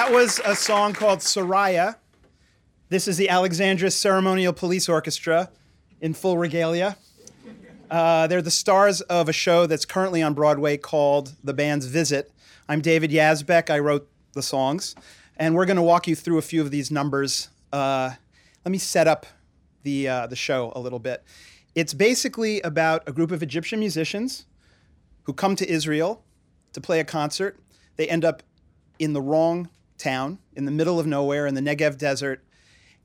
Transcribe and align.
That 0.00 0.12
was 0.12 0.40
a 0.46 0.56
song 0.56 0.94
called 0.94 1.18
Soraya. 1.18 1.96
This 2.88 3.06
is 3.06 3.18
the 3.18 3.28
Alexandria 3.28 3.90
Ceremonial 3.90 4.54
Police 4.54 4.88
Orchestra 4.88 5.50
in 6.00 6.14
full 6.14 6.38
regalia. 6.38 6.96
Uh, 7.90 8.26
they're 8.26 8.40
the 8.40 8.50
stars 8.50 9.02
of 9.02 9.28
a 9.28 9.34
show 9.34 9.66
that's 9.66 9.84
currently 9.84 10.22
on 10.22 10.32
Broadway 10.32 10.78
called 10.78 11.34
The 11.44 11.52
Band's 11.52 11.84
Visit. 11.84 12.32
I'm 12.66 12.80
David 12.80 13.10
Yazbek. 13.10 13.68
I 13.68 13.78
wrote 13.78 14.08
the 14.32 14.40
songs. 14.40 14.94
And 15.36 15.54
we're 15.54 15.66
going 15.66 15.76
to 15.76 15.82
walk 15.82 16.08
you 16.08 16.16
through 16.16 16.38
a 16.38 16.42
few 16.42 16.62
of 16.62 16.70
these 16.70 16.90
numbers. 16.90 17.50
Uh, 17.70 18.12
let 18.64 18.72
me 18.72 18.78
set 18.78 19.06
up 19.06 19.26
the, 19.82 20.08
uh, 20.08 20.26
the 20.28 20.34
show 20.34 20.72
a 20.74 20.80
little 20.80 20.98
bit. 20.98 21.22
It's 21.74 21.92
basically 21.92 22.62
about 22.62 23.06
a 23.06 23.12
group 23.12 23.32
of 23.32 23.42
Egyptian 23.42 23.80
musicians 23.80 24.46
who 25.24 25.34
come 25.34 25.56
to 25.56 25.70
Israel 25.70 26.24
to 26.72 26.80
play 26.80 27.00
a 27.00 27.04
concert. 27.04 27.60
They 27.96 28.08
end 28.08 28.24
up 28.24 28.42
in 28.98 29.12
the 29.12 29.20
wrong 29.20 29.68
town 30.00 30.38
in 30.56 30.64
the 30.64 30.70
middle 30.70 30.98
of 30.98 31.06
nowhere 31.06 31.46
in 31.46 31.54
the 31.54 31.60
Negev 31.60 31.98
desert, 31.98 32.42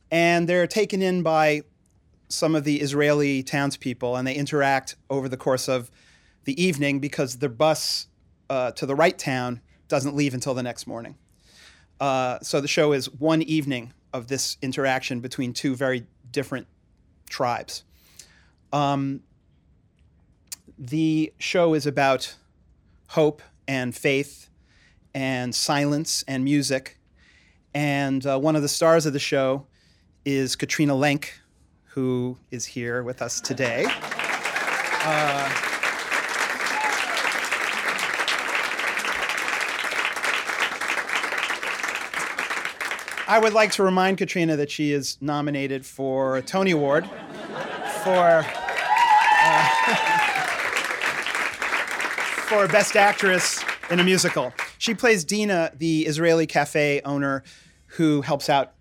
and 0.10 0.50
they're 0.50 0.68
taken 0.68 1.02
in 1.02 1.22
by 1.22 1.62
some 2.28 2.56
of 2.56 2.64
the 2.64 2.82
Israeli 2.82 3.44
townspeople, 3.44 4.16
and 4.16 4.28
they 4.28 4.34
interact 4.34 4.96
over 5.10 5.30
the 5.30 5.38
course 5.38 5.68
of 5.68 5.92
the 6.46 6.62
evening 6.62 7.00
because 7.00 7.38
their 7.38 7.50
bus 7.50 8.08
uh, 8.50 8.72
to 8.72 8.86
the 8.86 8.96
right 8.96 9.18
town 9.18 9.62
doesn't 9.88 10.16
leave 10.16 10.34
until 10.34 10.54
the 10.54 10.64
next 10.64 10.88
morning. 10.88 11.16
Uh, 12.00 12.40
so 12.42 12.60
the 12.60 12.68
show 12.68 12.94
is 12.94 13.12
one 13.12 13.42
evening 13.42 13.94
of 14.14 14.28
this 14.28 14.58
interaction 14.62 15.20
between 15.20 15.54
two 15.54 15.76
very 15.76 16.06
different 16.32 16.68
tribes. 17.30 17.84
Um, 18.74 19.22
the 20.78 21.34
show 21.38 21.74
is 21.74 21.86
about 21.86 22.36
hope 23.10 23.42
and 23.68 23.96
faith 23.96 24.50
and 25.16 25.56
silence 25.56 26.24
and 26.28 26.44
music. 26.44 27.00
And 27.74 28.28
uh, 28.28 28.38
one 28.38 28.58
of 28.58 28.62
the 28.62 28.68
stars 28.68 29.06
of 29.06 29.14
the 29.14 29.20
show 29.20 29.66
is 30.26 30.58
Katrina 30.58 30.94
Lenk, 30.94 31.30
who 31.86 32.38
is 32.52 32.66
here 32.66 33.02
with 33.02 33.22
us 33.22 33.40
today. 33.40 33.86
Uh, 35.08 35.50
I 43.28 43.40
would 43.42 43.54
like 43.54 43.72
to 43.74 43.84
remind 43.84 44.18
Katrina 44.18 44.56
that 44.58 44.70
she 44.70 44.92
is 44.92 45.18
nominated 45.22 45.86
for 45.86 46.38
a 46.38 46.42
Tony 46.42 46.72
Award 46.72 47.06
for 48.04 48.08
uh, 48.08 48.44
for 52.48 52.68
Best 52.68 52.96
Actress 52.96 53.64
in 53.90 54.00
a 54.00 54.04
Musical. 54.04 54.54
She 54.78 54.94
plays 54.94 55.24
Dina, 55.24 55.72
the 55.76 56.06
Israeli 56.06 56.48
cafe 56.48 57.02
owner 57.06 57.44
who 57.88 58.22
helps 58.22 58.50
out 58.50 58.74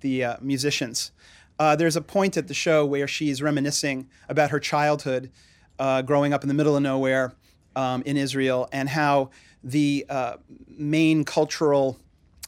the 0.00 0.24
uh, 0.24 0.36
musicians. 0.40 1.12
Uh, 1.58 1.76
there's 1.76 1.96
a 1.96 2.00
point 2.00 2.36
at 2.36 2.48
the 2.48 2.54
show 2.54 2.84
where 2.84 3.06
she's 3.06 3.42
reminiscing 3.42 4.08
about 4.28 4.50
her 4.50 4.58
childhood 4.58 5.30
uh, 5.78 6.02
growing 6.02 6.32
up 6.32 6.42
in 6.42 6.48
the 6.48 6.54
middle 6.54 6.76
of 6.76 6.82
nowhere 6.82 7.34
um, 7.76 8.02
in 8.04 8.16
Israel 8.16 8.68
and 8.72 8.88
how 8.88 9.30
the 9.62 10.04
uh, 10.08 10.36
main 10.66 11.24
cultural 11.24 11.98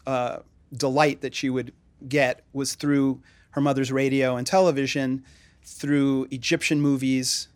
uh, 0.06 0.38
delight 0.72 1.21
that 1.21 1.34
she 1.34 1.48
would 1.48 1.72
get 2.09 2.42
was 2.53 2.75
through 2.75 3.21
her 3.50 3.60
mother's 3.60 3.92
radio 3.92 4.36
and 4.36 4.47
television, 4.47 5.25
through 5.62 6.26
Egyptian 6.31 6.81
movies, 6.81 7.48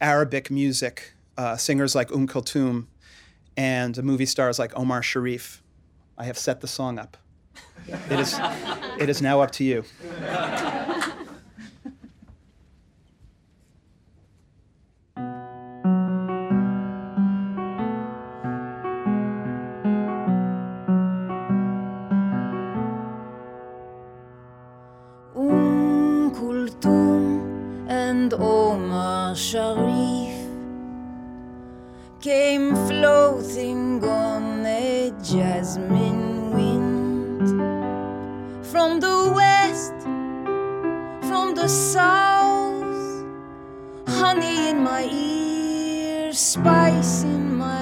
Arabic 0.00 0.50
music, 0.50 1.14
uh, 1.36 1.56
singers 1.56 1.94
like 1.94 2.12
Um 2.12 2.28
Kulthum, 2.28 2.86
and 3.56 3.96
a 3.98 4.02
movie 4.02 4.26
stars 4.26 4.58
like 4.58 4.76
Omar 4.78 5.02
Sharif. 5.02 5.62
I 6.18 6.24
have 6.24 6.38
set 6.38 6.60
the 6.60 6.68
song 6.68 6.98
up. 6.98 7.16
It 7.86 8.20
is, 8.20 8.38
it 8.98 9.08
is 9.08 9.20
now 9.20 9.40
up 9.40 9.50
to 9.52 9.64
you. 9.64 9.84
Spice 46.52 47.22
in 47.22 47.56
my 47.56 47.81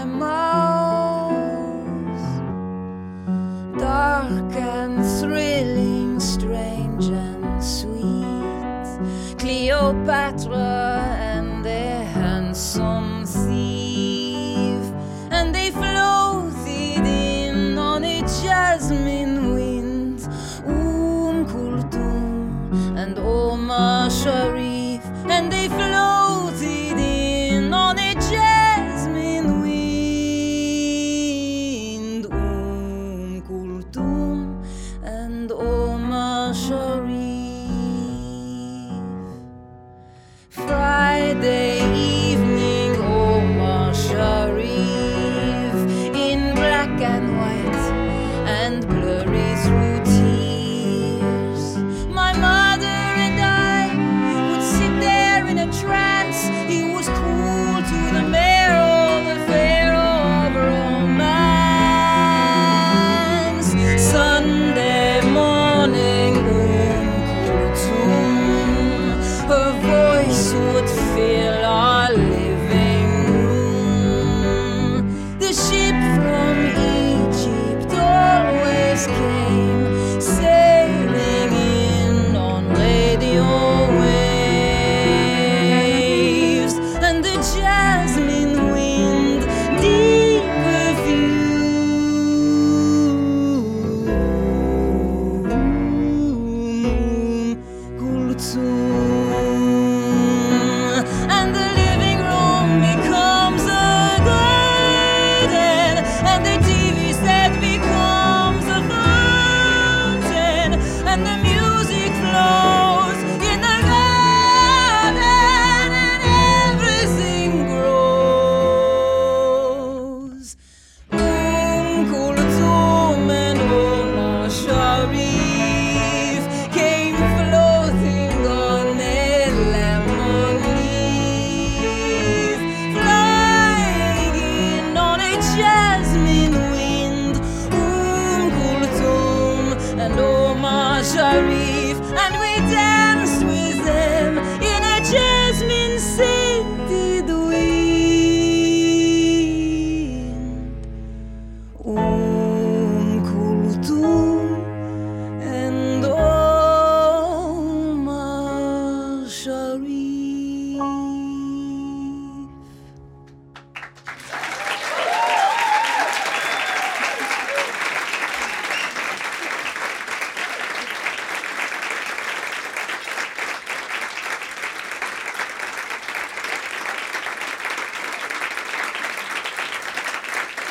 And 35.02 35.50
all. 35.52 35.79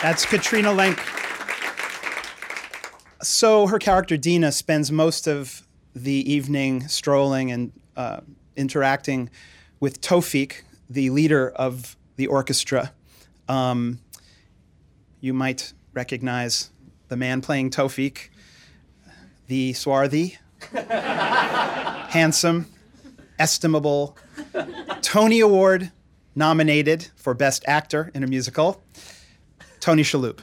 That's 0.02 0.26
Katrina 0.26 0.70
Lenk. 0.70 0.98
So 3.22 3.68
her 3.68 3.80
character 3.80 4.16
Dina 4.16 4.54
spends 4.54 4.94
most 4.94 5.28
of 5.28 5.68
the 5.94 6.32
evening 6.32 6.88
strolling 6.88 7.52
and 7.52 7.74
uh, 7.98 8.22
interacting 8.56 9.30
with 9.82 10.00
Tewfiq, 10.00 10.62
the 10.90 11.10
leader 11.10 11.50
of 11.50 11.98
the 12.16 12.28
orchestra. 12.28 12.94
Um, 13.50 14.00
you 15.20 15.34
might 15.34 15.74
recognize 15.94 16.70
the 17.10 17.18
man 17.18 17.42
playing 17.42 17.72
Tewfiq, 17.72 18.30
the 19.48 19.74
swarthy, 19.74 20.38
handsome, 20.74 22.68
estimable, 23.38 24.18
Tony 25.02 25.42
Award 25.42 25.92
nominated 26.36 27.10
for 27.18 27.34
Best 27.34 27.66
Actor 27.68 28.12
in 28.14 28.24
a 28.24 28.28
Musical, 28.28 28.82
Tony 29.80 30.04
Shalhoub. 30.04 30.40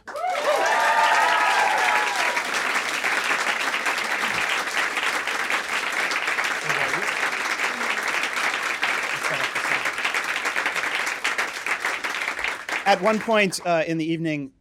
At 12.86 13.02
one 13.02 13.18
point 13.18 13.60
uh, 13.66 13.82
in 13.84 13.98
the 13.98 14.04
evening, 14.04 14.52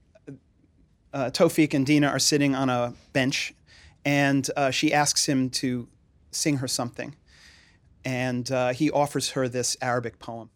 uh, 1.13 1.30
Tewfiq 1.30 1.75
and 1.75 1.86
Dina 1.86 2.07
are 2.07 2.19
sitting 2.19 2.56
on 2.56 2.69
a 2.69 2.94
bench, 3.13 3.54
and 4.04 4.50
uh, 4.57 4.72
she 4.72 4.92
asks 4.92 5.27
him 5.27 5.51
to 5.51 5.88
sing 6.32 6.58
her 6.58 6.67
something. 6.67 7.15
And 8.03 8.51
uh, 8.51 8.74
he 8.74 8.89
offers 8.89 9.32
her 9.32 9.48
this 9.48 9.77
Arabic 9.79 10.17
poem. 10.17 10.50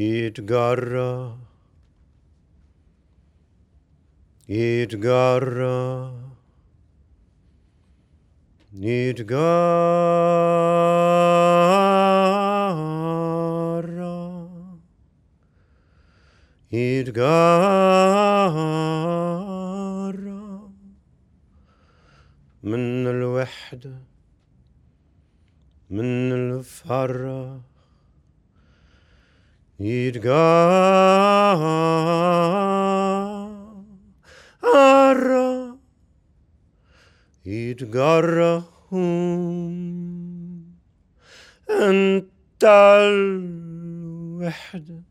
يتجرى 0.00 1.36
يتجرى 4.48 6.12
يتجرى 8.72 9.60
يتجرى 16.72 17.30
من 22.62 23.06
الوحدة 23.06 23.98
من 25.90 26.32
الفرّة 26.32 27.69
Idgarra, 29.80 30.60
Idgarrahum, 37.46 38.60
أنت 41.70 42.64
الوحدة 44.24 45.02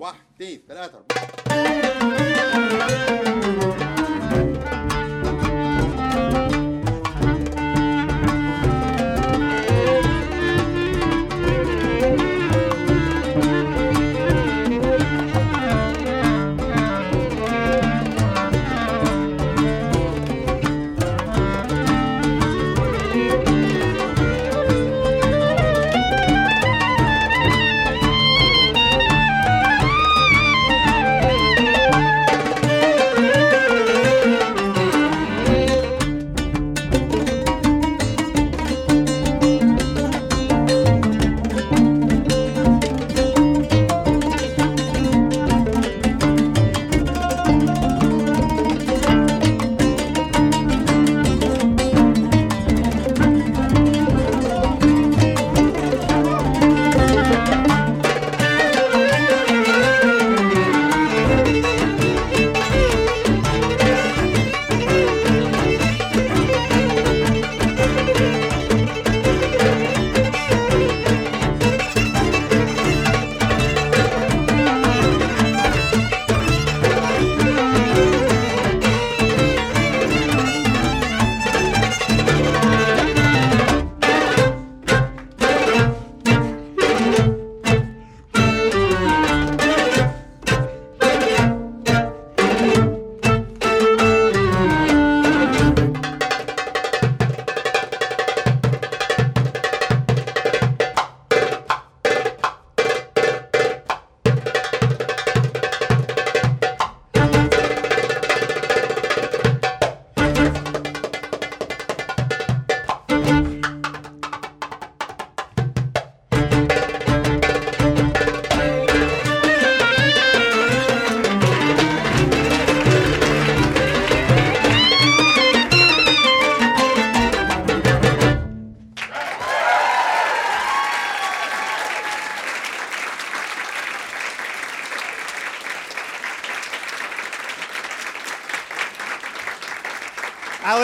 واحد 0.00 0.18
اثنين 0.34 0.60
ثلاثة 0.68 0.98
أربعة. 0.98 1.28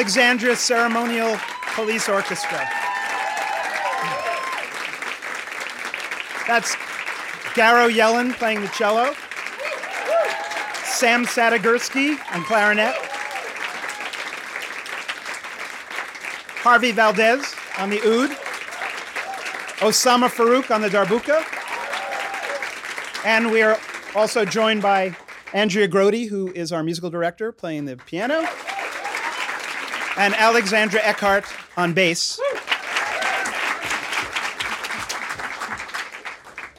Alexandria 0.05 0.55
Ceremonial 0.55 1.35
Police 1.75 2.11
Orchestra. 2.11 2.59
That's 6.47 6.77
Garo 7.55 7.91
Yellin 7.91 8.35
playing 8.35 8.61
the 8.61 8.69
cello, 8.69 9.15
Sam 10.85 11.25
Sadigursky 11.25 12.19
on 12.35 12.45
clarinet, 12.45 12.95
Harvey 16.59 16.93
Valdes 16.93 17.55
on 17.79 17.89
the 17.89 18.01
oud, 18.01 18.29
Osama 19.79 20.29
Farouk 20.29 20.71
on 20.71 20.83
the 20.83 20.91
darbuka, 20.91 21.43
and 23.25 23.51
we 23.51 23.63
are 23.63 23.81
also 24.15 24.45
joined 24.45 24.83
by 24.83 25.17
Andrea 25.55 25.89
Grody, 25.89 26.29
who 26.29 26.53
is 26.53 26.73
our 26.73 26.83
musical 26.83 27.09
director, 27.09 27.53
playing 27.53 27.87
the 27.87 27.97
piano, 27.97 28.47
and 30.17 30.35
Alexandra 30.35 31.01
Eckhart 31.03 31.45
on 31.77 31.93
bass. 31.93 32.41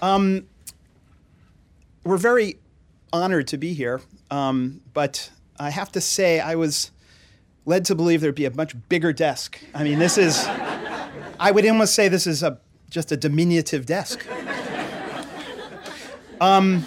Um, 0.02 0.48
we're 2.04 2.18
very 2.18 2.60
honored 3.12 3.48
to 3.48 3.58
be 3.58 3.74
here, 3.74 4.02
um, 4.30 4.82
but 4.94 5.32
I 5.60 5.70
have 5.70 5.92
to 5.94 6.02
say 6.02 6.40
I 6.40 6.56
was 6.56 6.92
led 7.66 7.86
to 7.86 7.96
believe 7.96 8.22
there'd 8.22 8.36
be 8.36 8.46
a 8.46 8.54
much 8.54 8.76
bigger 8.90 9.12
desk. 9.12 9.60
I 9.74 9.84
mean, 9.84 9.98
this 9.98 10.18
is, 10.18 10.46
I 11.40 11.52
would 11.52 11.66
almost 11.66 11.96
say 11.96 12.08
this 12.08 12.28
is 12.28 12.44
a, 12.44 12.60
just 12.90 13.12
a 13.12 13.18
diminutive 13.18 13.86
desk. 13.86 14.26
Um, 16.40 16.86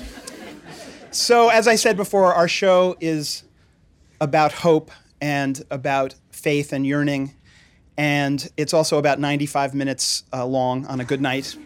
so, 1.10 1.48
as 1.48 1.66
I 1.66 1.74
said 1.74 1.96
before, 1.96 2.34
our 2.34 2.48
show 2.48 2.96
is 3.00 3.42
about 4.20 4.52
hope 4.52 4.90
and 5.20 5.62
about 5.70 6.14
faith 6.30 6.72
and 6.72 6.86
yearning, 6.86 7.34
and 7.96 8.48
it's 8.56 8.72
also 8.72 8.98
about 8.98 9.18
95 9.18 9.74
minutes 9.74 10.22
uh, 10.32 10.46
long 10.46 10.86
on 10.86 11.00
a 11.00 11.04
good 11.04 11.20
night. 11.20 11.56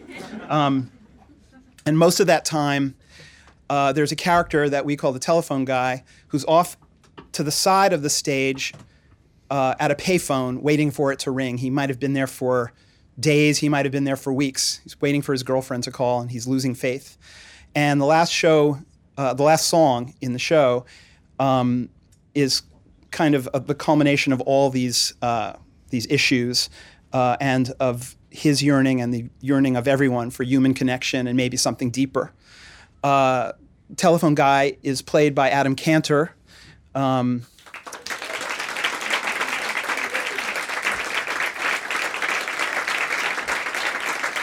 Um, 0.49 0.91
and 1.85 1.97
most 1.97 2.19
of 2.19 2.27
that 2.27 2.45
time, 2.45 2.95
uh, 3.69 3.93
there's 3.93 4.11
a 4.11 4.15
character 4.15 4.69
that 4.69 4.85
we 4.85 4.95
call 4.95 5.11
the 5.11 5.19
telephone 5.19 5.65
guy 5.65 6.03
who's 6.27 6.45
off 6.45 6.77
to 7.33 7.43
the 7.43 7.51
side 7.51 7.93
of 7.93 8.01
the 8.01 8.09
stage 8.09 8.73
uh, 9.49 9.75
at 9.79 9.91
a 9.91 9.95
payphone 9.95 10.61
waiting 10.61 10.91
for 10.91 11.11
it 11.11 11.19
to 11.19 11.31
ring. 11.31 11.57
He 11.57 11.69
might 11.69 11.89
have 11.89 11.99
been 11.99 12.13
there 12.13 12.27
for 12.27 12.71
days, 13.19 13.59
he 13.59 13.69
might 13.69 13.85
have 13.85 13.91
been 13.91 14.03
there 14.03 14.15
for 14.15 14.33
weeks. 14.33 14.79
He's 14.83 14.99
waiting 14.99 15.21
for 15.21 15.33
his 15.33 15.43
girlfriend 15.43 15.83
to 15.83 15.91
call 15.91 16.21
and 16.21 16.31
he's 16.31 16.47
losing 16.47 16.73
faith. 16.73 17.17
And 17.75 18.01
the 18.01 18.05
last 18.05 18.31
show, 18.31 18.79
uh, 19.17 19.33
the 19.33 19.43
last 19.43 19.67
song 19.67 20.13
in 20.21 20.33
the 20.33 20.39
show 20.39 20.85
um, 21.39 21.89
is 22.33 22.63
kind 23.13 23.35
of, 23.35 23.47
the 23.67 23.75
culmination 23.75 24.33
of 24.33 24.41
all 24.41 24.69
these, 24.69 25.13
uh, 25.21 25.53
these 25.89 26.05
issues 26.09 26.69
uh, 27.13 27.37
and 27.39 27.71
of 27.79 28.17
his 28.29 28.61
yearning 28.61 28.99
and 28.99 29.13
the 29.13 29.29
yearning 29.39 29.77
of 29.77 29.87
everyone 29.87 30.31
for 30.31 30.43
human 30.43 30.73
connection 30.73 31.27
and 31.27 31.37
maybe 31.37 31.55
something 31.55 31.91
deeper. 31.91 32.33
Uh, 33.03 33.53
telephone 33.95 34.35
guy 34.35 34.75
is 34.81 35.01
played 35.01 35.35
by 35.35 35.49
Adam 35.49 35.75
Kantor. 35.75 36.31
Um, 36.95 37.43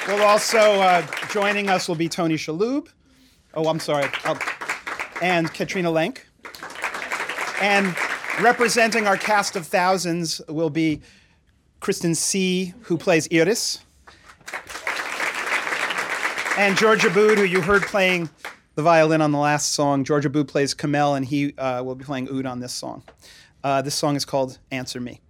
well, 0.07 0.23
also 0.27 0.59
uh, 0.59 1.07
joining 1.31 1.69
us 1.69 1.89
will 1.89 1.97
be 1.97 2.09
Tony 2.09 2.37
Shalhoub. 2.37 2.89
Oh, 3.55 3.69
I'm 3.69 3.81
sorry. 3.81 4.09
Oh, 4.25 4.39
and 5.21 5.53
Katrina 5.53 5.91
Lenk. 5.91 6.21
And 7.61 7.95
representing 8.43 9.07
our 9.07 9.17
cast 9.17 9.57
of 9.57 9.67
thousands 9.67 10.41
will 10.49 10.71
be 10.71 11.01
Kristen 11.81 12.13
Sieh, 12.13 12.75
who 12.83 12.97
plays 12.97 13.29
Iris, 13.33 13.81
and 16.59 16.77
George 16.77 17.03
Abud, 17.05 17.39
who 17.39 17.45
you 17.45 17.61
heard 17.61 17.83
playing 17.83 18.29
the 18.75 18.83
violin 18.83 19.21
on 19.21 19.33
the 19.33 19.39
last 19.39 19.73
song. 19.73 20.05
George 20.05 20.27
Abud 20.27 20.49
plays 20.49 20.75
Kamel, 20.75 21.15
and 21.15 21.25
he 21.25 21.55
uh, 21.57 21.83
will 21.83 21.95
be 21.95 22.05
playing 22.05 22.29
oud 22.29 22.47
on 22.47 22.61
this 22.61 22.73
song. 22.73 23.03
Uh, 23.63 23.83
this 23.83 23.95
song 23.95 24.17
is 24.17 24.25
called 24.25 24.59
Answer 24.71 25.01
Me. 25.01 25.21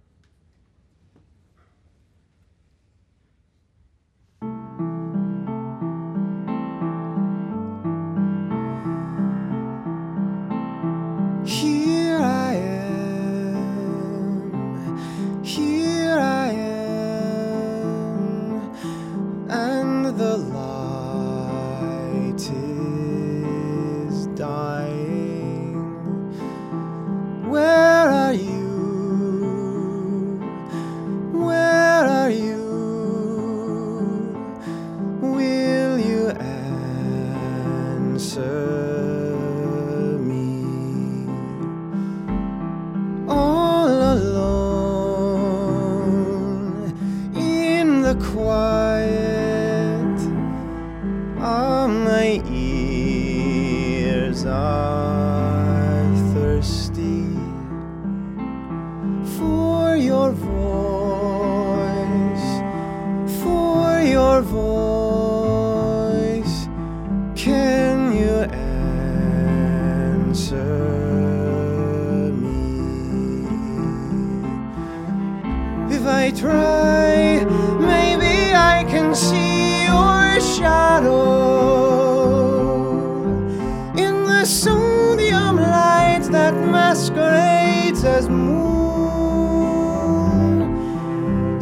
Sodium 84.51 85.55
light 85.55 86.27
that 86.29 86.53
masquerades 86.53 88.03
as 88.03 88.27
moon. 88.27 88.51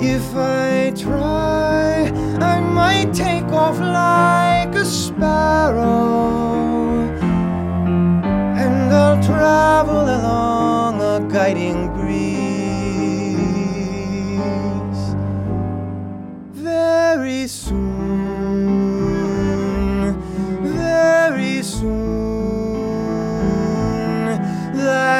If 0.01 0.35
I 0.35 0.91
try, 0.95 2.11
I 2.41 2.59
might 2.59 3.13
take 3.13 3.45
off 3.51 3.79
like 3.79 4.73
a 4.73 4.85
sparrow 4.85 6.57
and 8.63 8.91
I'll 8.91 9.21
travel 9.21 10.05
along 10.17 11.01
a 11.01 11.19
guiding 11.31 11.93
breeze 11.93 12.49
very 16.53 17.45
soon, 17.47 17.88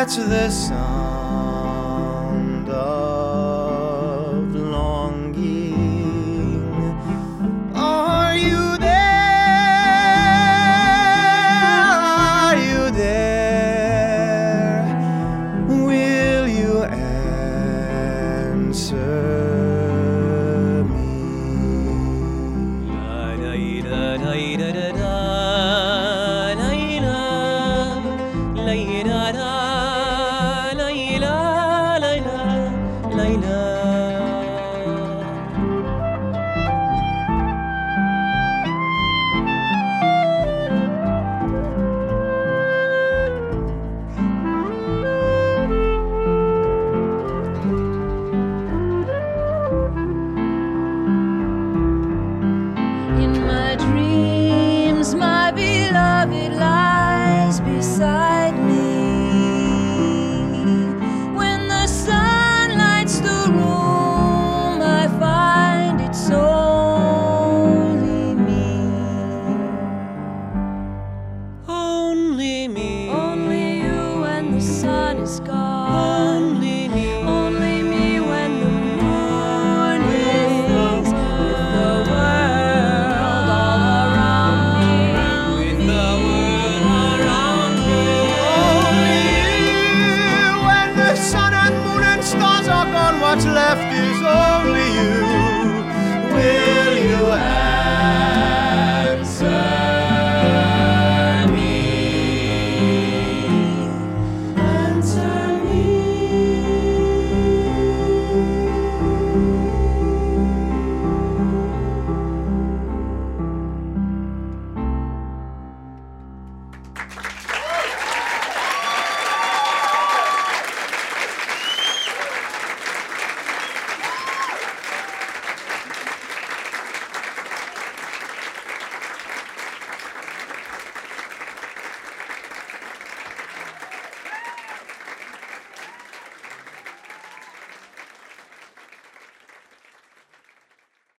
That's 0.10 0.18
the 0.28 0.50
sound 0.50 0.89
only 72.40 72.70
me. 72.70 73.10
Only 73.10 73.82
you 73.82 74.22
when 74.22 74.52
the 74.54 74.62
sun 74.62 75.18
is 75.18 75.42
gone. 75.42 75.69